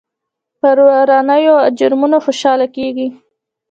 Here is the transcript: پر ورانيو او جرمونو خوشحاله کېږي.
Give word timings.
پر 0.59 0.77
ورانيو 0.87 1.55
او 1.63 1.71
جرمونو 1.79 2.17
خوشحاله 2.25 2.67
کېږي. 2.75 3.07